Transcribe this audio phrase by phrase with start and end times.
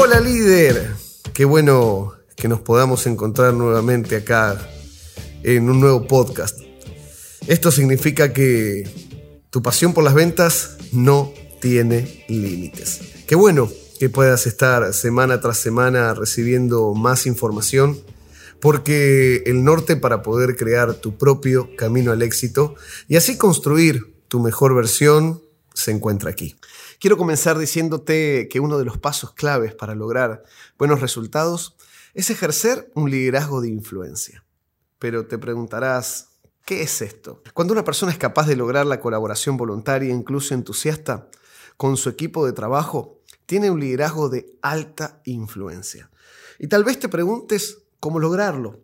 [0.00, 0.94] Hola líder,
[1.34, 4.56] qué bueno que nos podamos encontrar nuevamente acá
[5.42, 6.56] en un nuevo podcast.
[7.48, 8.88] Esto significa que
[9.50, 13.00] tu pasión por las ventas no tiene límites.
[13.26, 17.98] Qué bueno que puedas estar semana tras semana recibiendo más información,
[18.60, 22.76] porque el norte para poder crear tu propio camino al éxito
[23.08, 25.42] y así construir tu mejor versión
[25.78, 26.56] se encuentra aquí.
[26.98, 30.42] Quiero comenzar diciéndote que uno de los pasos claves para lograr
[30.76, 31.76] buenos resultados
[32.14, 34.44] es ejercer un liderazgo de influencia.
[34.98, 36.30] Pero te preguntarás,
[36.64, 37.44] ¿qué es esto?
[37.54, 41.28] Cuando una persona es capaz de lograr la colaboración voluntaria, incluso entusiasta,
[41.76, 46.10] con su equipo de trabajo, tiene un liderazgo de alta influencia.
[46.58, 48.80] Y tal vez te preguntes cómo lograrlo.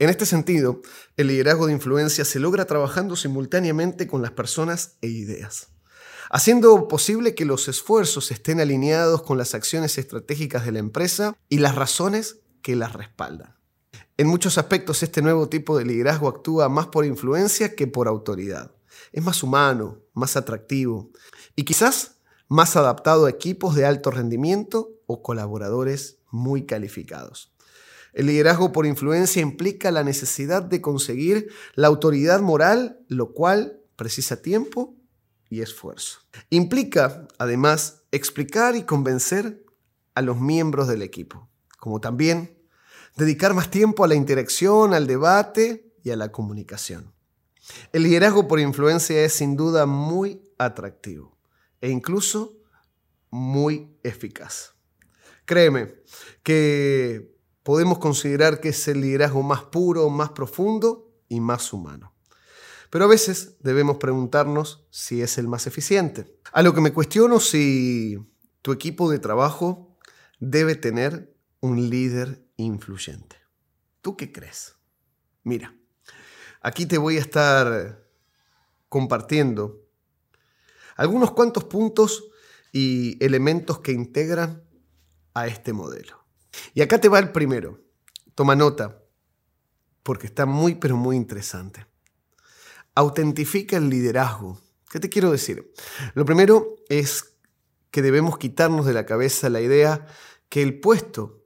[0.00, 0.82] En este sentido,
[1.16, 5.68] el liderazgo de influencia se logra trabajando simultáneamente con las personas e ideas
[6.36, 11.60] haciendo posible que los esfuerzos estén alineados con las acciones estratégicas de la empresa y
[11.60, 13.56] las razones que las respaldan.
[14.18, 18.72] En muchos aspectos este nuevo tipo de liderazgo actúa más por influencia que por autoridad.
[19.12, 21.10] Es más humano, más atractivo
[21.54, 27.54] y quizás más adaptado a equipos de alto rendimiento o colaboradores muy calificados.
[28.12, 34.42] El liderazgo por influencia implica la necesidad de conseguir la autoridad moral, lo cual precisa
[34.42, 34.96] tiempo
[35.48, 36.20] y esfuerzo.
[36.50, 39.64] Implica, además, explicar y convencer
[40.14, 42.58] a los miembros del equipo, como también
[43.16, 47.12] dedicar más tiempo a la interacción, al debate y a la comunicación.
[47.92, 51.36] El liderazgo por influencia es sin duda muy atractivo
[51.80, 52.56] e incluso
[53.30, 54.74] muy eficaz.
[55.44, 55.94] Créeme
[56.42, 62.15] que podemos considerar que es el liderazgo más puro, más profundo y más humano.
[62.90, 66.38] Pero a veces debemos preguntarnos si es el más eficiente.
[66.52, 68.18] A lo que me cuestiono si
[68.62, 69.96] tu equipo de trabajo
[70.38, 73.36] debe tener un líder influyente.
[74.02, 74.76] ¿Tú qué crees?
[75.42, 75.74] Mira,
[76.60, 78.04] aquí te voy a estar
[78.88, 79.84] compartiendo
[80.96, 82.24] algunos cuantos puntos
[82.72, 84.62] y elementos que integran
[85.34, 86.24] a este modelo.
[86.72, 87.80] Y acá te va el primero.
[88.34, 89.02] Toma nota,
[90.02, 91.86] porque está muy, pero muy interesante
[92.96, 94.60] autentifica el liderazgo.
[94.90, 95.72] ¿Qué te quiero decir?
[96.14, 97.36] Lo primero es
[97.92, 100.06] que debemos quitarnos de la cabeza la idea
[100.48, 101.44] que el puesto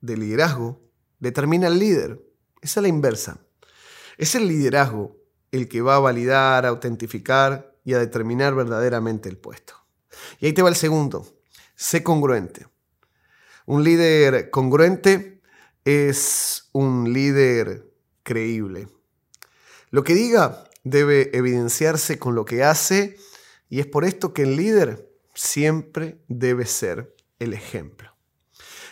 [0.00, 0.80] de liderazgo
[1.18, 2.24] determina al líder.
[2.62, 3.40] Es a la inversa.
[4.16, 5.16] Es el liderazgo
[5.50, 9.74] el que va a validar, a autentificar y a determinar verdaderamente el puesto.
[10.38, 11.26] Y ahí te va el segundo.
[11.74, 12.68] Sé congruente.
[13.66, 15.40] Un líder congruente
[15.84, 17.92] es un líder
[18.22, 18.88] creíble.
[19.90, 23.16] Lo que diga debe evidenciarse con lo que hace
[23.68, 28.14] y es por esto que el líder siempre debe ser el ejemplo.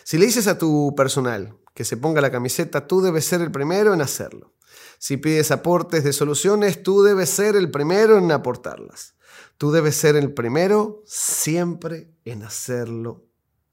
[0.03, 3.51] Si le dices a tu personal que se ponga la camiseta, tú debes ser el
[3.51, 4.53] primero en hacerlo.
[4.97, 9.15] Si pides aportes de soluciones, tú debes ser el primero en aportarlas.
[9.57, 13.25] Tú debes ser el primero siempre en hacerlo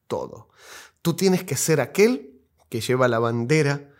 [0.07, 0.49] todo.
[1.03, 3.95] Tú tienes que ser aquel que lleva la bandera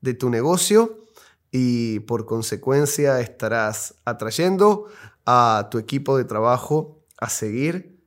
[0.00, 1.04] de tu negocio
[1.50, 4.86] y por consecuencia estarás atrayendo
[5.24, 8.02] a tu equipo de trabajo a seguir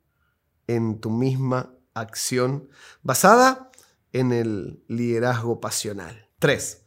[0.67, 2.69] en tu misma acción
[3.01, 3.71] basada
[4.13, 6.29] en el liderazgo pasional.
[6.39, 6.83] 3.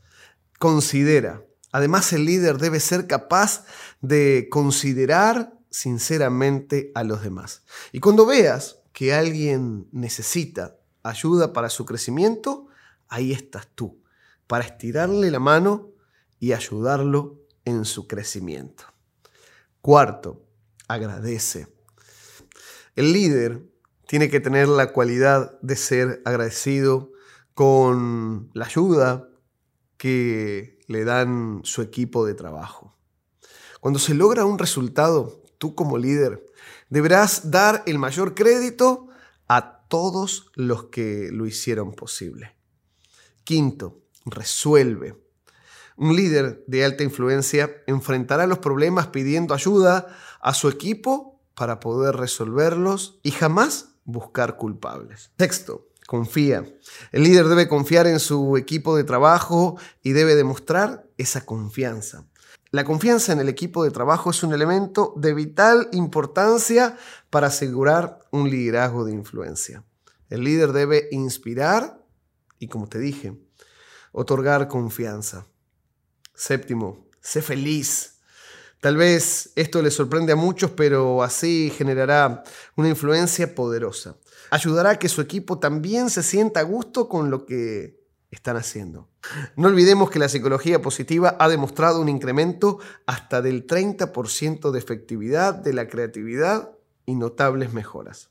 [0.59, 1.45] Considera.
[1.73, 3.65] Además, el líder debe ser capaz
[4.01, 7.65] de considerar sinceramente a los demás.
[7.93, 12.69] Y cuando veas que alguien necesita ayuda para su crecimiento,
[13.09, 14.01] ahí estás tú,
[14.47, 15.94] para estirarle la mano
[16.45, 18.85] y ayudarlo en su crecimiento.
[19.81, 20.45] Cuarto,
[20.89, 21.69] agradece.
[22.97, 23.63] El líder
[24.07, 27.13] tiene que tener la cualidad de ser agradecido
[27.55, 29.31] con la ayuda
[29.97, 32.95] que le dan su equipo de trabajo.
[33.81, 36.45] Cuando se logra un resultado, tú como líder
[36.91, 39.09] deberás dar el mayor crédito
[39.49, 42.55] a todos los que lo hicieron posible.
[43.45, 45.24] Quinto, resuelve.
[45.97, 50.09] Un líder de alta influencia enfrentará los problemas pidiendo ayuda
[50.41, 55.31] a su equipo para poder resolverlos y jamás buscar culpables.
[55.39, 56.65] Sexto, confía.
[57.13, 62.27] El líder debe confiar en su equipo de trabajo y debe demostrar esa confianza.
[62.71, 66.97] La confianza en el equipo de trabajo es un elemento de vital importancia
[67.31, 69.85] para asegurar un liderazgo de influencia.
[70.29, 72.05] El líder debe inspirar
[72.59, 73.39] y, como te dije,
[74.11, 75.47] otorgar confianza.
[76.35, 78.15] Séptimo, sé feliz.
[78.81, 82.45] Tal vez esto le sorprende a muchos, pero así generará
[82.77, 84.17] una influencia poderosa.
[84.51, 89.09] Ayudará a que su equipo también se sienta a gusto con lo que están haciendo.
[89.57, 95.55] No olvidemos que la psicología positiva ha demostrado un incremento hasta del 30% de efectividad
[95.55, 96.73] de la creatividad
[97.07, 98.31] y notables mejoras.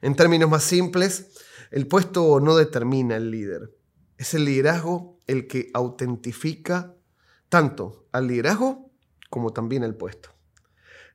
[0.00, 1.30] En términos más simples,
[1.70, 3.74] el puesto no determina el líder.
[4.16, 6.94] Es el liderazgo el que autentifica
[7.48, 8.90] tanto al liderazgo
[9.30, 10.30] como también al puesto.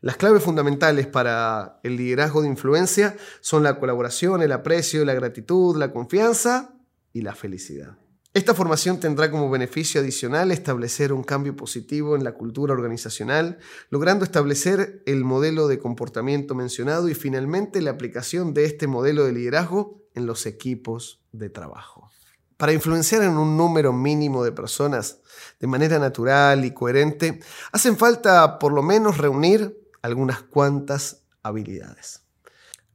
[0.02, 5.76] Las claves fundamentales para el liderazgo de influencia son la colaboración, el aprecio, la gratitud,
[5.76, 6.74] la confianza
[7.12, 7.98] y la felicidad.
[8.34, 13.58] Esta formación tendrá como beneficio adicional establecer un cambio positivo en la cultura organizacional,
[13.90, 19.34] logrando establecer el modelo de comportamiento mencionado y finalmente la aplicación de este modelo de
[19.34, 22.12] liderazgo en los equipos de trabajo.
[22.60, 25.18] Para influenciar en un número mínimo de personas
[25.60, 27.40] de manera natural y coherente,
[27.72, 32.22] hacen falta por lo menos reunir algunas cuantas habilidades.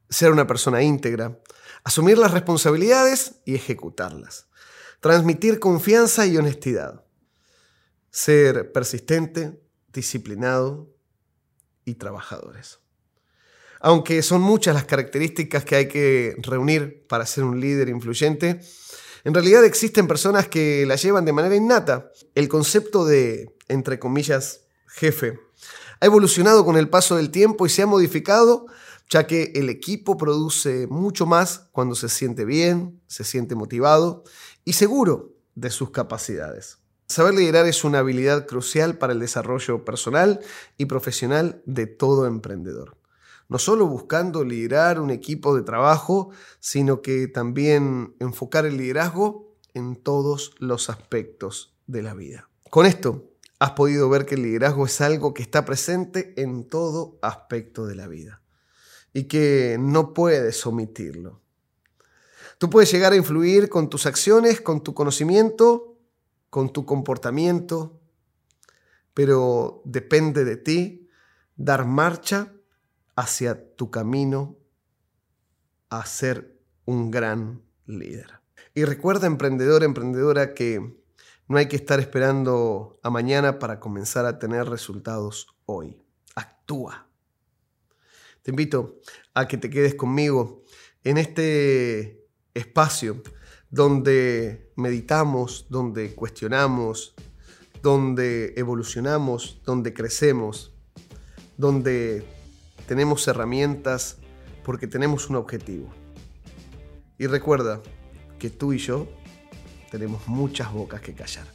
[0.08, 1.40] Ser una persona íntegra,
[1.82, 4.46] asumir las responsabilidades y ejecutarlas
[5.04, 7.04] transmitir confianza y honestidad,
[8.10, 9.60] ser persistente,
[9.92, 10.96] disciplinado
[11.84, 12.78] y trabajadores.
[13.80, 18.62] Aunque son muchas las características que hay que reunir para ser un líder influyente,
[19.24, 22.10] en realidad existen personas que la llevan de manera innata.
[22.34, 25.40] El concepto de, entre comillas, jefe,
[26.00, 28.66] ha evolucionado con el paso del tiempo y se ha modificado
[29.08, 34.24] ya que el equipo produce mucho más cuando se siente bien, se siente motivado
[34.64, 36.78] y seguro de sus capacidades.
[37.06, 40.40] Saber liderar es una habilidad crucial para el desarrollo personal
[40.78, 42.96] y profesional de todo emprendedor.
[43.48, 46.30] No solo buscando liderar un equipo de trabajo,
[46.60, 52.48] sino que también enfocar el liderazgo en todos los aspectos de la vida.
[52.70, 57.18] Con esto, has podido ver que el liderazgo es algo que está presente en todo
[57.22, 58.42] aspecto de la vida
[59.12, 61.40] y que no puedes omitirlo.
[62.58, 65.98] Tú puedes llegar a influir con tus acciones, con tu conocimiento,
[66.50, 68.00] con tu comportamiento,
[69.12, 71.08] pero depende de ti
[71.56, 72.53] dar marcha
[73.16, 74.58] hacia tu camino
[75.90, 78.40] a ser un gran líder.
[78.74, 80.96] Y recuerda, emprendedor, emprendedora, que
[81.46, 86.02] no hay que estar esperando a mañana para comenzar a tener resultados hoy.
[86.34, 87.08] Actúa.
[88.42, 89.00] Te invito
[89.32, 90.64] a que te quedes conmigo
[91.02, 93.22] en este espacio
[93.70, 97.14] donde meditamos, donde cuestionamos,
[97.82, 100.74] donde evolucionamos, donde crecemos,
[101.56, 102.24] donde
[102.86, 104.18] tenemos herramientas
[104.64, 105.88] porque tenemos un objetivo.
[107.18, 107.80] Y recuerda
[108.38, 109.06] que tú y yo
[109.90, 111.46] tenemos muchas bocas que callar.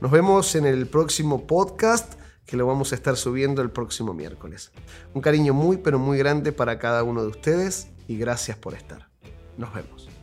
[0.00, 2.14] Nos vemos en el próximo podcast
[2.44, 4.72] que lo vamos a estar subiendo el próximo miércoles.
[5.14, 9.08] Un cariño muy pero muy grande para cada uno de ustedes y gracias por estar.
[9.56, 10.17] Nos vemos.